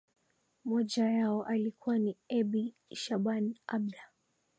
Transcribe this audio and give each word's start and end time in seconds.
moja 0.65 1.09
yao 1.09 1.43
alikuwa 1.43 1.99
ni 1.99 2.17
ebi 2.29 2.75
shaban 2.93 3.55
abda 3.67 4.03